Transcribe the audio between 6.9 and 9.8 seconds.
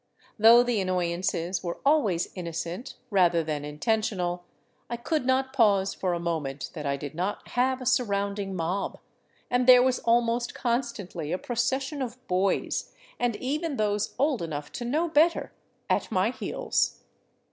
did not have a sur rounding mob, and